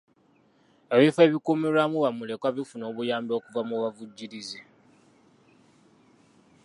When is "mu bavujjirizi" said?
3.69-4.61